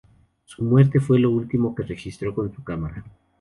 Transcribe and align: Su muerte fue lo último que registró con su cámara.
Su 0.45 0.63
muerte 0.63 0.99
fue 0.99 1.19
lo 1.19 1.29
último 1.29 1.75
que 1.75 1.83
registró 1.83 2.33
con 2.33 2.51
su 2.51 2.63
cámara. 2.63 3.05